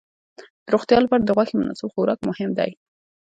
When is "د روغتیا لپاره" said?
0.65-1.21